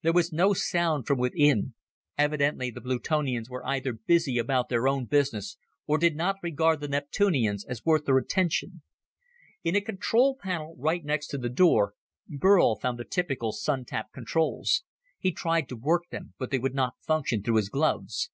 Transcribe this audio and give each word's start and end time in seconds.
There 0.00 0.14
was 0.14 0.32
no 0.32 0.54
sound 0.54 1.06
from 1.06 1.18
within. 1.18 1.74
Evidently 2.16 2.70
the 2.70 2.80
Plutonians 2.80 3.50
were 3.50 3.62
either 3.66 3.92
busy 3.92 4.38
about 4.38 4.70
their 4.70 4.88
own 4.88 5.04
business, 5.04 5.58
or 5.86 5.98
did 5.98 6.16
not 6.16 6.36
regard 6.42 6.80
the 6.80 6.88
Neptunians 6.88 7.62
as 7.66 7.84
worth 7.84 8.06
their 8.06 8.16
attention. 8.16 8.80
In 9.62 9.76
a 9.76 9.82
covered 9.82 10.38
panel 10.38 10.74
right 10.78 11.04
next 11.04 11.26
to 11.26 11.36
the 11.36 11.50
door, 11.50 11.92
Burl 12.26 12.76
found 12.76 12.98
the 12.98 13.04
typical 13.04 13.52
Sun 13.52 13.84
tap 13.84 14.10
controls. 14.14 14.82
He 15.18 15.30
tried 15.30 15.68
to 15.68 15.76
work 15.76 16.04
them, 16.10 16.32
but 16.38 16.50
they 16.50 16.58
would 16.58 16.74
not 16.74 16.94
function 17.02 17.42
through 17.42 17.56
his 17.56 17.68
gloves. 17.68 18.30